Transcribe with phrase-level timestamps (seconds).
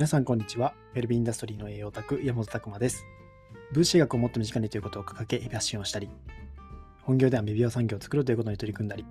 [0.00, 0.72] 皆さんこんにちは。
[0.94, 3.04] ウェルビーインダストリーの栄養卓、山本拓馬です。
[3.70, 6.08] 分子学をもっと身近にということを掲げ、発信をしたり、
[7.02, 9.04] 本業では未病産業を作るということに取り組んだり、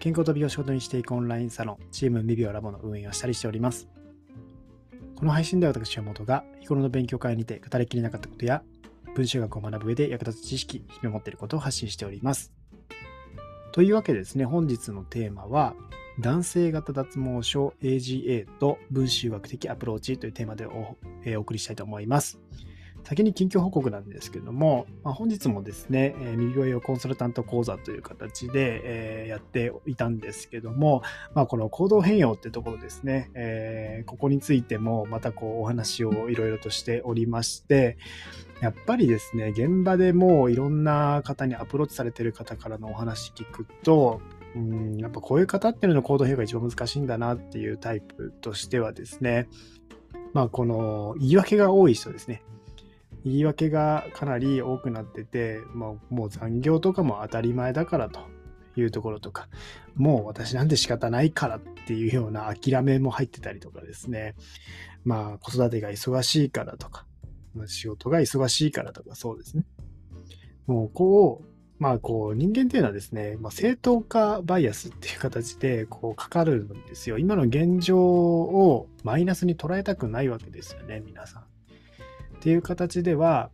[0.00, 3.86] 健康と美容を仕事にしていくオンラインサロン、チーム未病ラボの運営をしたりしております。
[5.14, 8.64] この配信では私、山本が日頃の勉強会にて語りきれなかったことや、
[9.14, 12.52] 分子学を学ぶ上で役立つ知識、日々持っていることを発信しております。
[13.70, 15.76] というわけでですね、本日のテーマは、
[16.18, 22.40] 男性型脱毛症 AGA と分子学的アプローチというテーマでお,、え、お送りしたいと思います。
[23.04, 31.02] 先に近況報告なんですけども、まあ、本日もですね、えー、耳声用コンサルタント講座という形で、えー、やっていたんですけども、
[31.34, 37.98] まあ、この行動変容ってところですね、えー、ここについてもまたこうお話をいろいろとしておりまして、
[38.62, 44.22] やっぱりですね、現場でもういろんな方にアプローチされてる方からのお話聞くと、
[44.54, 49.48] うん、やっぱこういう方っていうのの行動変容が一番難しいんだなっていうタイプとしてはですね、
[50.32, 52.42] まあこの言い訳が多い人ですね。
[53.24, 58.20] 言い訳がかなり多くなってて、まあ、もう残業とかも当たり前だからと
[58.76, 59.48] いうところとか、
[59.94, 64.34] もう私なんて仕方ないからっていうような諦めも入ってたりとかですね、
[65.04, 67.06] まあ子育てが忙しいからとか、
[67.66, 69.64] 仕事が忙しいからとかそうですね。
[70.66, 77.18] もうこう、まあこう人間っていうのはですね、まあ、正当化バイアスっていう形でこうかかるんですよ。
[77.18, 81.42] 今の現状をマイナスに捉えたくないわけですよね、皆さん。
[81.42, 81.46] っ
[82.40, 83.50] ていう形では、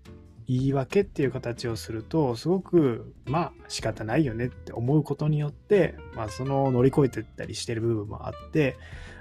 [0.51, 8.77] 言い訳っていう形をすると、すごくまあ仕方ないよねって思うことによって、まあその乗り越えてったりしてる部分もあって、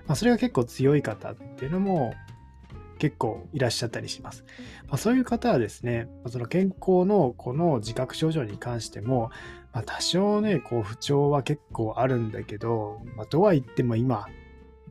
[0.08, 2.16] まあそれが結構強い方っていうのも
[3.00, 4.46] 結構いらっしゃったりします。
[4.88, 9.32] まあ、そういう方はですね、その健康のこの自覚症状に関しても、
[9.74, 14.28] まあ、多少ね、こう不調は結構あるんだけど、まあ、とは言っても今、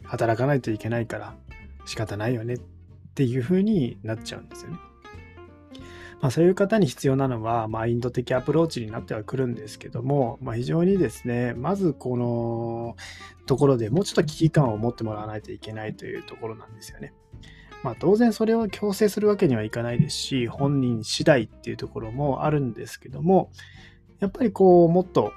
[0.03, 1.37] 働かないといけないから
[1.85, 2.59] 仕方ないよねっ
[3.15, 4.79] ていう風になっちゃうんですよね。
[6.21, 12.97] まあ、そういう方に必要なのは、マインド的アプローチになってはくるんですけども、まあ、非常にですね、まずこの
[13.47, 17.13] ところでもうちょっと危機感を持ってもらわないといけないというところなんですよね。
[17.83, 23.51] まあ当然それを強制するわけにはいかないですし、本人次第っていうところもあるんですけども、
[24.21, 25.33] やっぱりこうもっと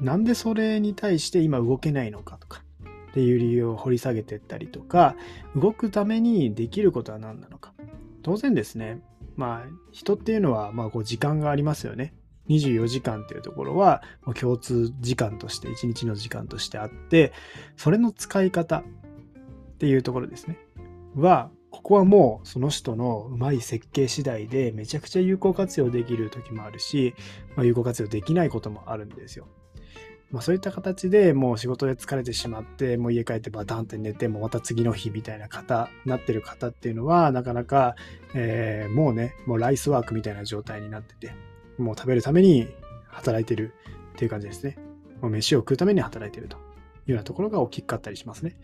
[0.00, 2.62] なんでそれに対して今動けないのかとか
[3.10, 5.16] っていう理由を掘り下げていったりとか、
[5.54, 7.72] 動くためにできることは何なのか。
[8.22, 9.00] 当然ですね、
[9.36, 12.14] まあ人っていうのはまあこう時間がありますよね。
[12.48, 14.02] 24時間っていうところは
[14.34, 17.32] 共通時間として1日の時間としてあって
[17.76, 18.82] それの使い方っ
[19.78, 20.58] ていうところですね
[21.14, 27.14] はここはもうその人のうまい設計次第でめちゃくちゃ有効活用できる時もあるし、
[27.56, 29.48] まあ、有効活用できないこともあるんですよ。
[30.30, 37.96] まあ、そういった形でもう仕事で疲れてしまって、もう家帰ってバタンって寝て、もまた次の日みたいな方、なってる方っていうのは、なかなか、
[38.34, 41.32] えー、もうね、もうライスワークみたいな状態になってて、
[41.78, 42.68] もう食べるために
[43.08, 43.72] 働いてる
[44.12, 44.76] っていう感じですね。
[45.22, 46.60] もう飯を食うために働いてるとい
[47.08, 48.56] うようなところが大きかったりしますね。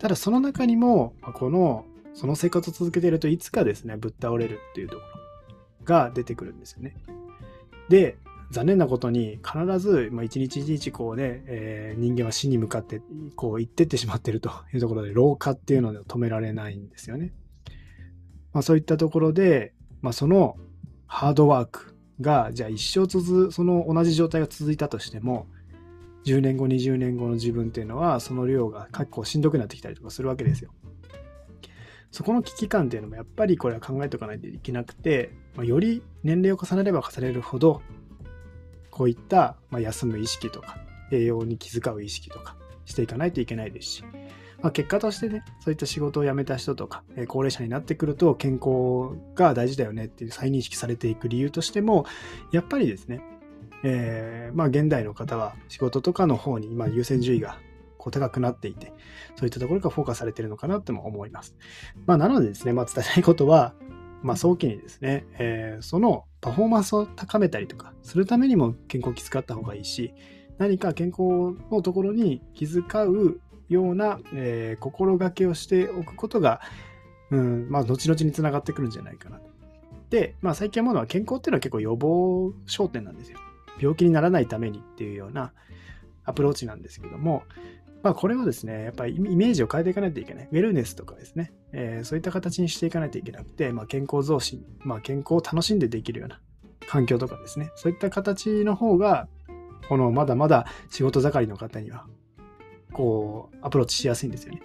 [0.00, 6.96] ただその中にも、このその生活を続けているといつかですね、ぶっ倒れるっていうところが出てくるんですよね。
[7.88, 8.16] で、
[8.50, 13.00] 残念なことに必ず、まあ、一日一日こうね、えー、人間は死に向かって
[13.36, 17.32] こう行ってってしまってるというところで老化っていうので止められないんですよね。
[18.52, 19.72] まあ、そういったところで、
[20.02, 20.56] まあ、その
[21.06, 25.46] ハードワークがじゃあ一生続その同じ状態が続いたとしても
[26.24, 30.72] 10年後20年後の自分っていうのはその量が結構しんどくなってきたりとかするわけですよ。
[32.10, 37.82] そこの危機感っていうのもやっぱりこれは考えておかないといけなくて、まあ、より年齢を重ねれば重ねるほど、
[38.90, 40.76] こういった、まあ、休む意識とか、
[41.12, 44.04] 栄養に気遣う意識とかしていかないといけないですし、
[44.62, 52.04] まあ、結果としてね、そういった仕事を辞めた人とか、えー、高齢者になってくると健康が大事だよねっていう再認識されていく理由としても、
[52.52, 53.22] やっぱりですね、
[53.82, 57.58] えー、まあ現代の方は仕事とかの方に今優先順位が
[58.00, 58.94] こう高くなっていて、
[59.36, 61.54] そういったところがフォーカスされているのかなとも思います。
[62.06, 63.74] まあ、なのでですね、まあ、伝えたいことは、
[64.22, 70.14] まあ、早期にですね、えー、そのパフォーマンスを高めたりとかするためにも健康を気遣った方がいいし、
[70.58, 76.60] 何か健康のところに気遣うような、えー、心がけをしておくことが、
[77.30, 79.50] うん、まあ、後々につながってくるんじゃないかなと。
[80.10, 83.38] で、まあ、最近思うのは健康っていうのは結構予防焦点なんですよ。
[83.78, 85.52] 病気にならないためにっていうような
[86.24, 87.44] アプローチなんですけども、
[88.02, 90.48] まあ、これはですね、やっぱりイメージを変えていかないといけない。
[90.50, 96.40] ウェルネスとかですね、えー、そういった形にしていかないといけなくて、まあ、健康増進、まあ、健康を楽しんでできるような
[96.88, 99.28] 環境とかですね、そういった形の方が、
[99.88, 102.06] このまだまだ仕事盛りの方には、
[102.92, 104.62] こう、アプローチしやすいんですよね。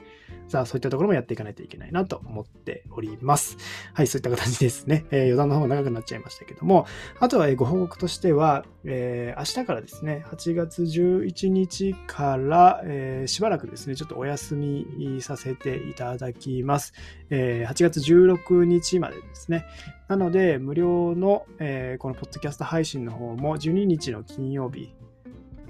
[0.48, 3.58] さあ、そういったところもやっていかないといけないなと思っております。
[3.94, 5.06] はい、そういった形ですね。
[5.10, 6.86] えー、余談の方が長くなっちゃいましたけども、
[7.20, 16.94] あとはご報告としては、えー、明日からですね、8月11日から、えー、しばらくですね、ちょっとお休みさせていただきます。
[17.32, 19.66] えー、8月16日までですね。
[20.08, 24.94] なので、無料の、え、このポッドキャスト配信の方も12日の金曜日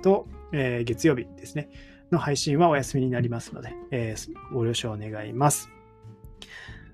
[0.01, 1.69] と、え、月曜日ですね。
[2.11, 5.69] の配信はお休みになりますので、えー、ご了承願います。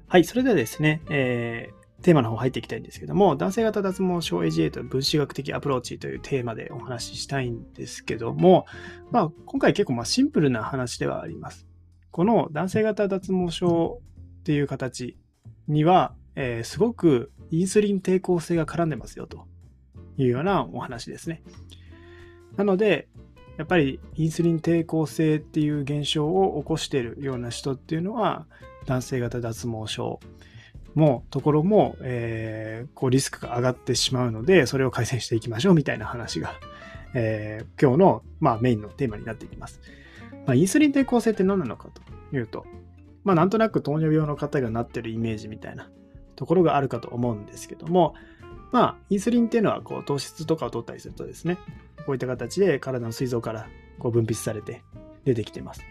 [0.07, 8.65] はい、それではですね、えー、テーマの方入っていきたいんですけども、男性型脱毛症 AGA と分子学的アプローチというテーマでお話ししたいんですけども、
[9.11, 11.67] まあ、今回結構まシンプルな話ではあります。
[12.11, 14.01] この男性型脱毛症
[14.41, 15.17] っていう形
[15.67, 19.47] には、えー、すごくインスリン抵抗性が絡んでますよと
[20.17, 21.43] いうようなお話ですね。
[22.57, 23.07] なので、
[23.57, 28.45] やっぱりインスリン抵抗性っていう現象を起こしているような人っていうのは
[28.85, 30.19] 男性型脱毛症
[30.95, 36.53] もところも、えー、こうリスクが上がってしまうのでそれを改善していきましょうみたいな話が、
[37.13, 39.79] えー、今日の、まあ、メインのテーマになっていきます。
[40.45, 42.65] まあ、インスリン抵抗性って何なのかというと、
[43.23, 45.89] まあ、なんとなく糖尿病の方がなってるイメージみたいな
[46.35, 48.15] ところがあるかと思うんですけども、
[48.71, 51.57] まあ、インスリンっていうのはこう糖質とかを取ったりするとですね、
[52.05, 53.67] こういった形で体の膵臓から
[53.99, 54.83] こう分泌されて
[55.25, 55.81] 出てきてます。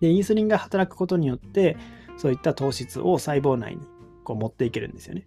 [0.00, 1.76] で、インスリンが働くことによって、
[2.16, 3.86] そういった糖質を細胞内に
[4.24, 5.26] こう持っていけるんですよね。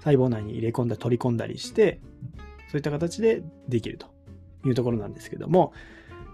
[0.00, 2.00] 細胞内に入れ込んだ、取り込んだりして、
[2.68, 4.06] そういった形でできると
[4.64, 5.72] いうところなんですけども、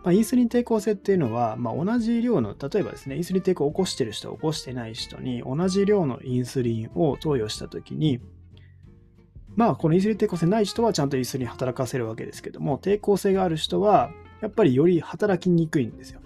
[0.05, 8.21] まあ、インスリン抵抗性っていうのは、まあ、同じ量の、例えばですね、インスリン抵抗を起こしてる人、起こしてない人に同じ量のインスリンを投与したときに、
[9.57, 14.11] まあ、このインスリン抵抗性ない人はちゃんとインスリン働かせるわけですけども、抵抗性がある人は、
[14.41, 16.21] やっぱりより働きにくいんですよ。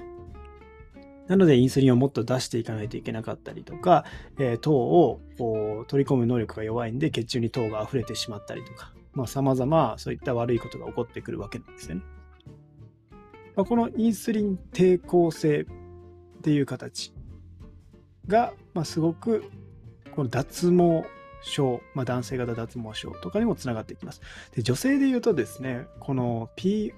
[1.28, 4.04] なので、インスリンをもっと出していかないといけなかったりとか、
[4.38, 12.02] えー、糖をこう取り込む能力が弱いんで、血中に糖が溢れてしまったりとか、まあ、様々そういった悪いことが起こってくるわけなんですよね。
[13.56, 15.66] まあ、このインスリン抵抗性っ
[16.42, 17.12] ていう形
[18.28, 19.44] が、まあ、すごく
[20.14, 21.04] この脱毛
[21.42, 24.20] 症、まあ、男性型脱毛症とかにもつながっていきます。
[24.54, 26.92] で女性で言うとですね、この PO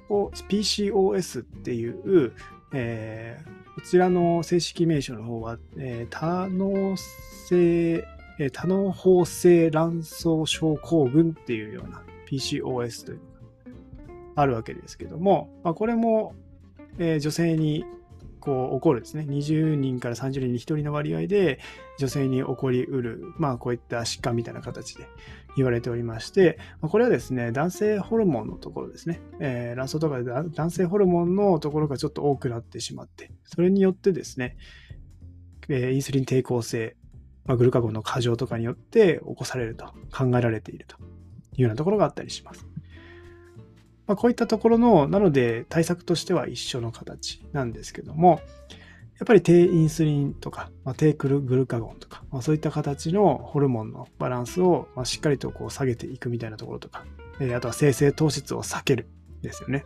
[0.49, 2.33] PCOS っていう、
[2.73, 8.05] えー、こちらの正式名称の方は、えー、多脳性、
[8.39, 13.25] えー、多脳包性卵巣症候群っていうような PCOS というの
[14.35, 16.35] があるわけですけども、まあ、これも、
[16.99, 17.85] えー、女性に
[18.39, 19.27] こう起こるですね。
[19.29, 21.59] 20人から30人に1人の割合で
[21.99, 25.07] 女性に起こりうる、まあこういった疾患みたいな形で
[25.57, 29.21] 言われておりまして、これはですね、男性ホルモンのところですね。
[29.41, 34.57] えー、卵巣とかで男性ホルモンのところがちょっと多くなってしまって、それによってですね、
[35.69, 36.97] えー、インスリン抵抗性、
[37.45, 40.97] まあ、グルカゴンの過剰とかによって起こされると考えられていると
[41.57, 42.67] いうようなところがあったりします。
[44.09, 48.41] まあ、こういったところの、なので対策としては一緒の形なんですけども、
[49.19, 57.05] やっぱり低インスリンとか、まあ、低グルカゴンとか、まあ、そういった形のホルモンのバランスを、まあ、しっかりとこう下げていくみたいなところとか、
[57.41, 59.07] えー、あとは生成糖質を避ける
[59.43, 59.85] ですよね。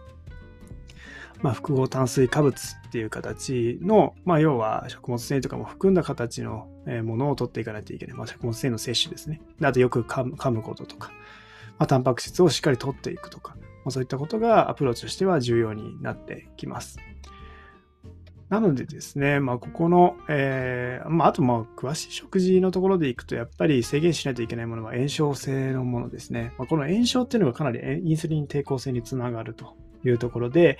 [1.40, 6.68] まあ、複合炭水化物っていう形の、まあ、要は食物繊維とかも含んだ形の
[7.02, 8.16] ものを取っていかないといけない。
[8.16, 9.40] まあ、食物繊維の摂取ですね。
[9.60, 11.10] あとよく噛むこととか、
[11.78, 13.56] まあ、タンパク質をしっかり取っていくとか、
[13.90, 16.98] そういったことがアプローチとしては重要になってきます。
[18.48, 26.52] なのでですね、まあ、ここの、えー、まあ、あと、まあ、詳しい食事のところでいくと、やっぱり制限しないといけないものは炎症性のものですね。
[26.58, 29.74] まあ、この炎症っていうのがかなりインスリン抵抗性につながると
[30.04, 30.78] いうところで、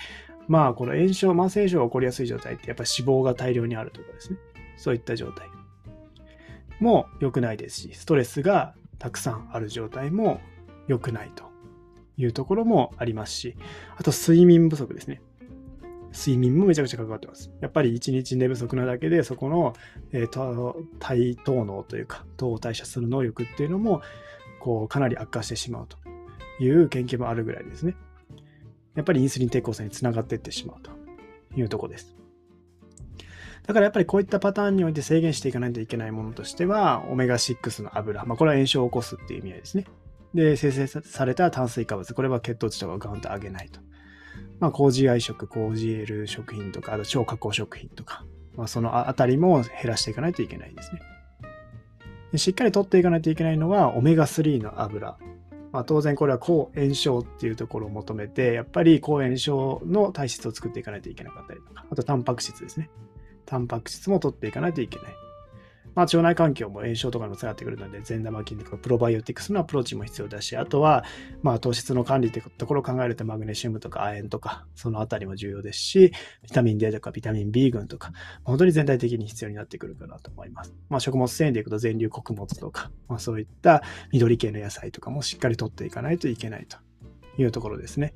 [0.49, 4.39] まあ、この炎症、慢性炎症が起こりやすい状態って、やっぱり脂肪が大量にあるとかですね。
[4.77, 5.49] そういった状態
[6.79, 10.43] も良くないですし、ストレスがたくさんある状態も
[10.89, 11.52] 良くないと
[12.23, 13.57] いうところもありますし、
[13.97, 15.21] あと睡眠不足ですね。
[16.13, 17.51] 睡眠もめちゃくちゃ関わってます。
[17.61, 19.75] やっぱり一日寝不足なだけで、そこの、
[20.13, 24.03] えー、体糖能というか、糖を代謝する能力っていうのも、
[24.61, 25.97] こう、かなり悪化してしまうと
[26.63, 27.97] いう研究もあるぐらいですね。
[28.95, 30.91] やっぱりインスリン抵抗性につながっていってしまうと
[31.59, 32.15] いうとこです。
[33.67, 38.25] だからやっぱりこういったパターンにおいて制限していかないといけないものとしては、オメガ6の油。
[38.27, 39.85] まあ、これは炎症を起こすっていう意味合いですね。
[40.35, 42.15] で、生成された炭水化物。
[42.15, 43.81] これは血糖値とかをガウンと上げないと。
[44.61, 48.25] まあ、高 GI 食、高 GL 食品とか、あと超加工食品とか、
[48.57, 51.01] まあ、そのあたりも減らしていかないといけないんですね。
[52.33, 55.19] でしっかり取っていかないといけないのは、オメガ3の油。
[55.73, 62.91] まあ、当然これは抗炎症っていうところを求めて、やっぱり抗炎症の体質を作っていかないといけなかったりとか、あとタンパク質ですね。
[63.47, 65.22] タンパク質も取っていかないといけない。
[65.95, 71.05] まあ、腸内環境も炎症とかにもつながってくるので、善玉菌とかプロバイオティクスのアプローチも必要だし、あとは、
[71.43, 78.13] まあ、糖質の管理というところを考えると、マグネシウムとか亜鉛とか、そのあたりも重要ですし、ビタミン D とかビタミン B 群とか、
[78.45, 80.75] 本当に全体的に必要になってくるかなと思います。
[80.89, 83.83] まあ、食物繊維でいくと全粒穀物とか、まあ、そういった
[84.13, 86.79] 緑系の野菜とかもしっかりとっていかないといけないと
[87.41, 88.15] いうところですね。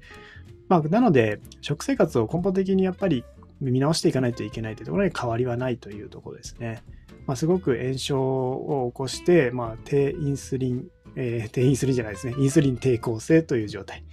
[0.69, 3.25] まあ、なので、食生活を根本的にやっぱり
[3.61, 6.83] 見直していかないといけないというところに変わりはないというところですね。
[7.27, 14.05] まあ、すごく炎症を起こして、まあ、低インスリン、えー、低インスリンじゃないですね、インスリン抵抗性という状態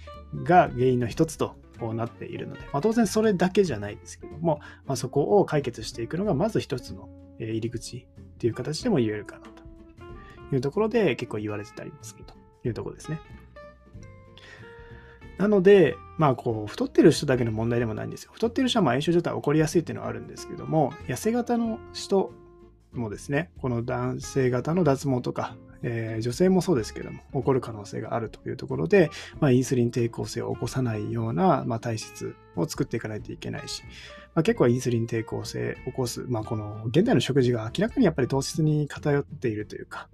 [0.42, 1.54] が原因の一つと
[1.94, 12.34] なっているので、まあ、当然それだけじゃないですけども、まあ、そこを解決していくのがまず一つの入り口っていう形でも言えるかなというところで結構言われてたりもすると
[12.66, 13.20] いうところですね。
[15.36, 18.30] なので、まあこう、太ってる人だけの問題でもないんですよ。
[18.32, 22.32] 太ってる人はまあ炎症状態起こりやすいっていうのはあるんですけども、痩せ型の人
[22.98, 29.10] もですね、この男性型の脱毛とか、えー、女性もそうですけども、起こる可能性があるというところで、
[29.40, 33.82] まあ、インスリン抵抗性を起こさないような、まあ、体質を作っていかないといけないし、
[34.34, 40.08] まあ、結構インスリン抵抗性を起こす、まあ、この現代の食事が明らかにやっぱり糖質に偏っているというか、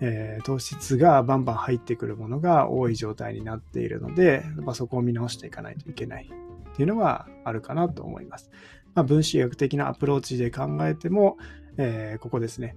[0.00, 6.30] えー、糖質がバンバン入ってくるものが多い状態になっているので、まあ、そこを見直していかないといけない
[6.72, 8.50] っていうのはあるかなと思います。
[8.94, 11.36] まあ、分子学的なアプローチで考えても、
[11.76, 12.76] えー、ここですね。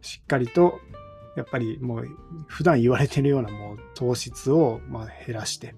[0.00, 0.80] しっかりと、
[1.36, 2.08] やっぱりもう
[2.46, 5.74] 普段言われてるようなもう糖質をま減らして、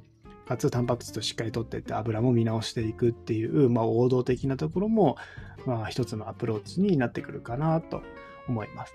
[0.47, 5.17] かつタンパク質としっかりとっていって油も見直していくっていう、まあ、王道的なところも、
[5.67, 8.03] まあ、一つのアプローチになってくるかなと
[8.49, 8.95] 思います。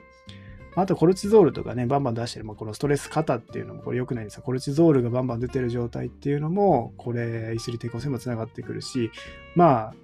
[0.75, 9.11] あとコルチゾールとかね、バンバン出してる、まあ、このストレス型っていうのもこれ良くないんですが、コルチゾールがバンバン出てる状態っていうのも、これ、イスリ抵抗性もつながってくるし、
[9.55, 9.95] まあ、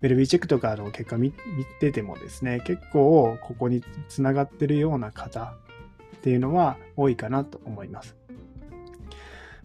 [0.00, 1.32] ベルビーチェックとかの結果見
[1.80, 5.54] ててもですね、結構ここにつながってるような方
[6.16, 8.16] っていうのは多いかなと思います。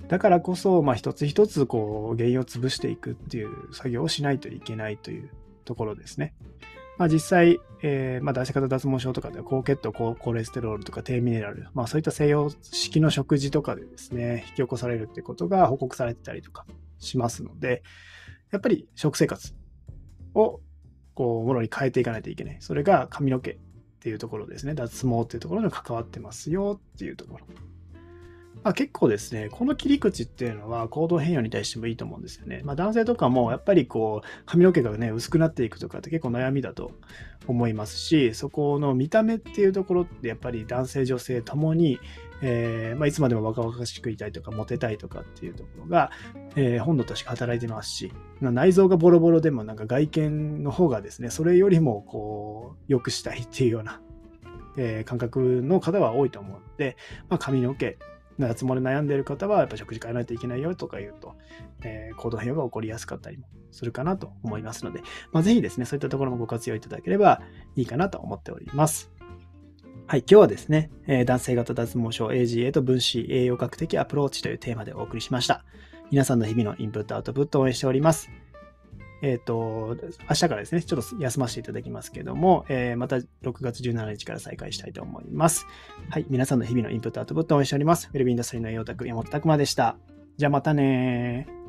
[0.08, 5.30] だからこそ、まあ、一つ一つこう原因を潰していくっていう作業をしないといけないという
[5.64, 6.34] ところですね。
[6.98, 16.66] まあ、実際、えー、まあ、出し方脱毛症とかでは高血糖、高コレステロールとか低ミネラル、まあ、そういった西洋式の食事とかでですね、引き起こされるってことが報告されてたりとか
[17.00, 17.82] しますので、
[18.52, 19.56] やっぱり食生活
[20.34, 20.62] を
[21.14, 22.58] こうものに変えていかないといけない。
[22.60, 23.58] それが髪の毛っ
[24.00, 24.74] ていうところですね。
[24.74, 27.46] 脱毛っていうところに関わってますよっていうところ。
[28.64, 32.62] まあ、結構ですね、この切り口っていうのは行動変容に対してもいいと思うんですよね。
[32.64, 36.92] まあ、男性とかもやっぱりこう髪の毛がね薄くなっていくとかって結構悩みだと
[37.48, 42.00] 思いますし、そこの見た目っていうところってやっぱり男性女性ともに
[42.42, 46.12] えー、まあ、いつまでも若々しくいたいとか、モテたいとかっていうところが、
[46.56, 54.02] えー、本能として働いてますし、内臓がボロボロでもなんか外見の方がですね、それよりもこう、良くしたいっていうような、
[54.76, 56.98] えー、感覚の方は多いと思うので、
[57.30, 57.98] まあ、髪の毛、
[58.48, 61.36] 脱毛で悩んでいる方は、やっぱ食事変えないといけないよとか言うと、
[61.84, 67.42] えー、行動変容が起こりやすかったりもするかなと思いますので、まあ、ぜひですね、そういったところもご活用いただければ
[67.76, 69.12] いいかなと思っております。
[70.08, 75.64] はい、今日はですね、えー、男性型脱毛症 AGA と分子栄養学的アプローチというテーマでお送りしました。
[76.12, 78.30] 皆さんの日々のインプット、アウトプットを応援しております。
[79.22, 79.98] えっ、ー、と、
[80.30, 83.26] 明日からですね、ちょっと休ませていただきますけども、えー、また6
[83.62, 85.66] 月17日から再開したいと思います。
[86.10, 88.10] はい、皆さんの日々のインプット、アウトプットを応援しております。
[88.12, 89.98] ウェルビンダストリーの栄養卓、山本拓馬でした。
[90.38, 91.61] じゃあまたね